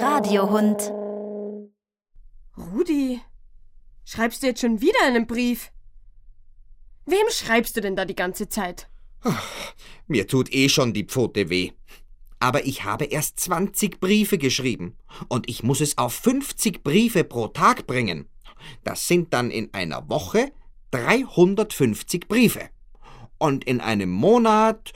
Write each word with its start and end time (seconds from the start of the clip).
Radiohund. 0.00 0.92
Rudi, 2.56 3.20
schreibst 4.04 4.42
du 4.42 4.46
jetzt 4.46 4.60
schon 4.60 4.80
wieder 4.80 4.98
einen 5.04 5.26
Brief? 5.26 5.72
Wem 7.04 7.28
schreibst 7.30 7.76
du 7.76 7.80
denn 7.80 7.96
da 7.96 8.04
die 8.04 8.14
ganze 8.14 8.48
Zeit? 8.48 8.88
Mir 10.06 10.28
tut 10.28 10.52
eh 10.54 10.68
schon 10.68 10.92
die 10.92 11.04
Pfote 11.04 11.50
weh. 11.50 11.72
Aber 12.38 12.64
ich 12.64 12.84
habe 12.84 13.06
erst 13.06 13.40
20 13.40 13.98
Briefe 13.98 14.38
geschrieben 14.38 14.96
und 15.28 15.48
ich 15.48 15.62
muss 15.62 15.80
es 15.80 15.98
auf 15.98 16.14
50 16.14 16.84
Briefe 16.84 17.24
pro 17.24 17.48
Tag 17.48 17.86
bringen. 17.88 18.28
Das 18.84 19.08
sind 19.08 19.34
dann 19.34 19.50
in 19.50 19.74
einer 19.74 20.08
Woche 20.08 20.52
350 20.92 22.28
Briefe. 22.28 22.70
Und 23.38 23.64
in 23.64 23.80
einem 23.80 24.10
Monat 24.10 24.92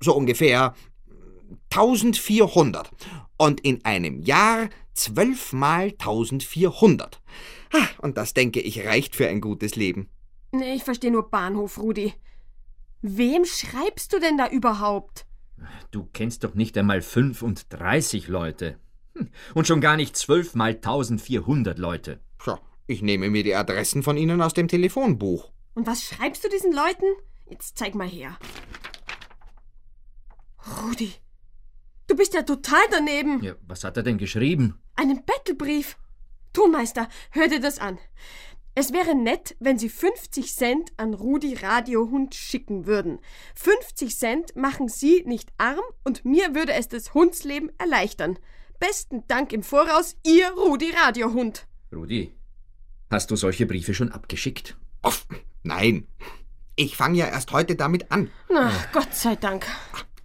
so 0.00 0.14
ungefähr 0.14 0.74
1400. 1.70 2.90
Und 3.36 3.60
in 3.60 3.84
einem 3.84 4.20
Jahr 4.20 4.68
12 4.94 5.52
mal 5.52 5.84
1400. 5.98 7.20
Ah, 7.72 7.86
Und 7.98 8.16
das 8.16 8.34
denke 8.34 8.60
ich 8.60 8.84
reicht 8.86 9.14
für 9.14 9.28
ein 9.28 9.40
gutes 9.40 9.76
Leben. 9.76 10.08
Nee, 10.50 10.74
ich 10.74 10.84
verstehe 10.84 11.10
nur 11.10 11.30
Bahnhof, 11.30 11.78
Rudi. 11.78 12.14
Wem 13.02 13.44
schreibst 13.44 14.12
du 14.12 14.18
denn 14.18 14.38
da 14.38 14.48
überhaupt? 14.48 15.26
Du 15.90 16.08
kennst 16.12 16.42
doch 16.44 16.54
nicht 16.54 16.76
einmal 16.78 17.02
35 17.02 18.28
Leute. 18.28 18.78
Hm, 19.14 19.30
Und 19.54 19.66
schon 19.66 19.80
gar 19.80 19.96
nicht 19.96 20.16
12 20.16 20.54
mal 20.54 20.70
1400 20.72 21.78
Leute. 21.78 22.20
Tja, 22.42 22.58
ich 22.86 23.02
nehme 23.02 23.28
mir 23.30 23.42
die 23.44 23.54
Adressen 23.54 24.02
von 24.02 24.16
Ihnen 24.16 24.40
aus 24.40 24.54
dem 24.54 24.66
Telefonbuch. 24.68 25.52
Und 25.74 25.86
was 25.86 26.02
schreibst 26.02 26.42
du 26.44 26.48
diesen 26.48 26.72
Leuten? 26.72 27.04
Jetzt 27.46 27.78
zeig 27.78 27.94
mal 27.94 28.08
her. 28.08 28.36
Rudi, 30.82 31.12
du 32.08 32.16
bist 32.16 32.34
ja 32.34 32.42
total 32.42 32.82
daneben. 32.90 33.42
Ja, 33.42 33.54
was 33.66 33.84
hat 33.84 33.96
er 33.96 34.02
denn 34.02 34.18
geschrieben? 34.18 34.80
Einen 34.96 35.24
Bettelbrief. 35.24 35.96
Tonmeister, 36.52 37.08
hör 37.30 37.48
dir 37.48 37.60
das 37.60 37.78
an. 37.78 37.98
Es 38.74 38.92
wäre 38.92 39.16
nett, 39.16 39.56
wenn 39.58 39.76
Sie 39.78 39.88
50 39.88 40.54
Cent 40.54 40.92
an 40.98 41.12
Rudi 41.14 41.54
Radiohund 41.54 42.34
schicken 42.34 42.86
würden. 42.86 43.18
50 43.56 44.16
Cent 44.16 44.56
machen 44.56 44.88
Sie 44.88 45.24
nicht 45.26 45.52
arm 45.58 45.82
und 46.04 46.24
mir 46.24 46.54
würde 46.54 46.74
es 46.74 46.88
das 46.88 47.12
Hundsleben 47.12 47.72
erleichtern. 47.78 48.38
Besten 48.78 49.24
Dank 49.26 49.52
im 49.52 49.64
Voraus, 49.64 50.16
Ihr 50.24 50.50
Rudi 50.52 50.92
Radiohund. 50.92 51.66
Rudi, 51.92 52.32
hast 53.10 53.30
du 53.32 53.36
solche 53.36 53.66
Briefe 53.66 53.94
schon 53.94 54.12
abgeschickt? 54.12 54.76
Off, 55.02 55.26
nein. 55.64 56.06
Ich 56.76 56.96
fange 56.96 57.18
ja 57.18 57.26
erst 57.26 57.50
heute 57.50 57.74
damit 57.74 58.12
an. 58.12 58.30
Na, 58.48 58.70
Gott 58.92 59.12
sei 59.12 59.34
Dank. 59.34 59.66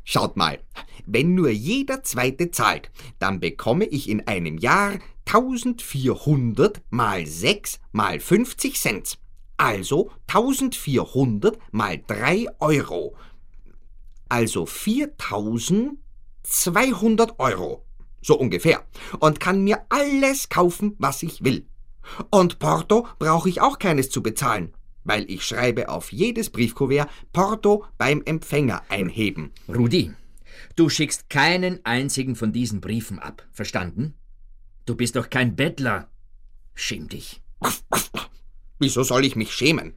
Schaut 0.03 0.35
mal, 0.35 0.59
wenn 1.05 1.33
nur 1.33 1.49
jeder 1.49 2.03
Zweite 2.03 2.51
zahlt, 2.51 2.91
dann 3.19 3.39
bekomme 3.39 3.85
ich 3.85 4.09
in 4.09 4.27
einem 4.27 4.57
Jahr 4.57 4.99
1400 5.25 6.81
mal 6.89 7.25
6 7.25 7.79
mal 7.91 8.19
50 8.19 8.79
Cent. 8.79 9.17
Also 9.57 10.11
1400 10.27 11.57
mal 11.71 11.99
3 12.05 12.47
Euro. 12.59 13.15
Also 14.27 14.65
4200 14.65 17.39
Euro. 17.39 17.85
So 18.21 18.37
ungefähr. 18.37 18.83
Und 19.19 19.39
kann 19.39 19.63
mir 19.63 19.85
alles 19.89 20.49
kaufen, 20.49 20.95
was 20.97 21.23
ich 21.23 21.41
will. 21.43 21.65
Und 22.29 22.59
Porto 22.59 23.07
brauche 23.19 23.47
ich 23.47 23.61
auch 23.61 23.79
keines 23.79 24.09
zu 24.09 24.21
bezahlen, 24.21 24.73
weil 25.03 25.29
ich 25.29 25.43
schreibe 25.43 25.89
auf 25.89 26.11
jedes 26.11 26.49
Briefkuvert 26.49 27.09
Porto 27.31 27.85
beim 27.97 28.21
Empfänger 28.25 28.83
einheben. 28.89 29.51
Rudi, 29.67 30.11
du 30.75 30.89
schickst 30.89 31.29
keinen 31.29 31.83
einzigen 31.85 32.35
von 32.35 32.51
diesen 32.51 32.81
Briefen 32.81 33.19
ab. 33.19 33.47
Verstanden? 33.51 34.15
Du 34.85 34.95
bist 34.95 35.15
doch 35.15 35.29
kein 35.29 35.55
Bettler. 35.55 36.09
Schäm 36.73 37.07
dich. 37.07 37.41
Wieso 38.79 39.03
soll 39.03 39.25
ich 39.25 39.35
mich 39.35 39.53
schämen? 39.53 39.93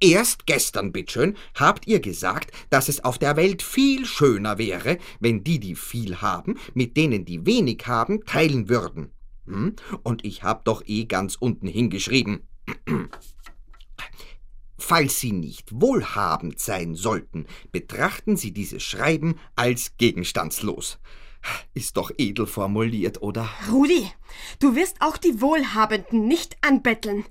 Erst 0.00 0.46
gestern, 0.46 0.92
bitteschön, 0.92 1.36
habt 1.54 1.86
ihr 1.86 2.00
gesagt, 2.00 2.52
dass 2.68 2.88
es 2.88 3.04
auf 3.04 3.18
der 3.18 3.36
Welt 3.36 3.62
viel 3.62 4.04
schöner 4.04 4.58
wäre, 4.58 4.98
wenn 5.20 5.44
die, 5.44 5.58
die 5.58 5.74
viel 5.74 6.16
haben, 6.16 6.58
mit 6.74 6.96
denen, 6.96 7.24
die 7.24 7.46
wenig 7.46 7.86
haben, 7.86 8.24
teilen 8.26 8.68
würden. 8.68 9.12
Hm? 9.46 9.74
Und 10.02 10.24
ich 10.24 10.42
hab 10.42 10.64
doch 10.64 10.82
eh 10.86 11.06
ganz 11.06 11.36
unten 11.36 11.68
hingeschrieben. 11.68 12.46
Falls 14.78 15.18
Sie 15.20 15.32
nicht 15.32 15.70
wohlhabend 15.72 16.60
sein 16.60 16.94
sollten, 16.94 17.46
betrachten 17.72 18.36
Sie 18.36 18.52
dieses 18.52 18.82
Schreiben 18.82 19.38
als 19.54 19.96
gegenstandslos. 19.96 20.98
Ist 21.74 21.96
doch 21.96 22.10
edel 22.18 22.46
formuliert, 22.46 23.22
oder? 23.22 23.48
Rudi, 23.70 24.10
du 24.58 24.74
wirst 24.74 24.96
auch 25.00 25.16
die 25.16 25.40
Wohlhabenden 25.40 26.26
nicht 26.26 26.56
anbetteln. 26.60 27.24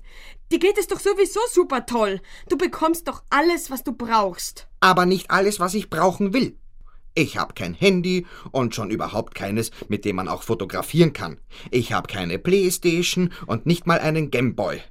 Dir 0.50 0.58
geht 0.58 0.78
es 0.78 0.86
doch 0.86 1.00
sowieso 1.00 1.40
super 1.52 1.86
toll. 1.86 2.20
Du 2.48 2.56
bekommst 2.56 3.08
doch 3.08 3.22
alles, 3.30 3.70
was 3.70 3.84
du 3.84 3.92
brauchst. 3.92 4.68
aber 4.80 5.04
nicht 5.04 5.30
alles, 5.30 5.58
was 5.60 5.74
ich 5.74 5.90
brauchen 5.90 6.32
will. 6.32 6.56
Ich 7.14 7.38
habe 7.38 7.54
kein 7.54 7.74
Handy 7.74 8.26
und 8.52 8.74
schon 8.74 8.90
überhaupt 8.90 9.34
keines, 9.34 9.70
mit 9.88 10.04
dem 10.04 10.16
man 10.16 10.28
auch 10.28 10.42
fotografieren 10.42 11.12
kann. 11.12 11.40
Ich 11.70 11.92
habe 11.92 12.06
keine 12.06 12.38
Playstation 12.38 13.32
und 13.46 13.66
nicht 13.66 13.86
mal 13.86 13.98
einen 13.98 14.30
Gameboy. 14.30 14.82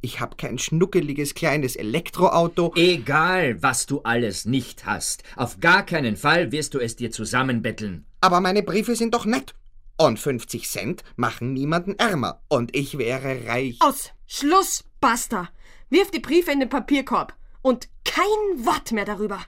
Ich 0.00 0.20
habe 0.20 0.36
kein 0.36 0.58
schnuckeliges 0.58 1.34
kleines 1.34 1.76
Elektroauto. 1.76 2.72
Egal, 2.76 3.62
was 3.62 3.86
du 3.86 4.00
alles 4.02 4.44
nicht 4.44 4.84
hast. 4.84 5.22
Auf 5.36 5.60
gar 5.60 5.84
keinen 5.84 6.16
Fall 6.16 6.52
wirst 6.52 6.74
du 6.74 6.78
es 6.78 6.96
dir 6.96 7.10
zusammenbetteln. 7.10 8.06
Aber 8.20 8.40
meine 8.40 8.62
Briefe 8.62 8.96
sind 8.96 9.14
doch 9.14 9.24
nett. 9.24 9.54
Und 9.96 10.18
50 10.18 10.68
Cent 10.68 11.04
machen 11.16 11.52
niemanden 11.52 11.98
ärmer. 11.98 12.42
Und 12.48 12.74
ich 12.74 12.98
wäre 12.98 13.46
reich. 13.46 13.76
Aus! 13.80 14.10
Schluss, 14.26 14.84
basta! 15.00 15.48
Wirf 15.90 16.10
die 16.10 16.20
Briefe 16.20 16.52
in 16.52 16.60
den 16.60 16.68
Papierkorb. 16.68 17.34
Und 17.60 17.88
kein 18.04 18.64
Wort 18.64 18.92
mehr 18.92 19.04
darüber. 19.04 19.38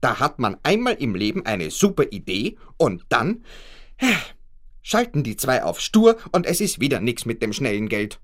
Da 0.00 0.20
hat 0.20 0.38
man 0.38 0.56
einmal 0.62 0.94
im 0.94 1.14
Leben 1.14 1.46
eine 1.46 1.70
super 1.70 2.04
Idee 2.10 2.58
und 2.76 3.04
dann 3.08 3.44
äh, 3.96 4.12
schalten 4.82 5.22
die 5.22 5.36
zwei 5.36 5.62
auf 5.62 5.80
stur 5.80 6.18
und 6.30 6.44
es 6.46 6.60
ist 6.60 6.78
wieder 6.78 7.00
nix 7.00 7.24
mit 7.24 7.42
dem 7.42 7.52
schnellen 7.52 7.88
Geld. 7.88 8.20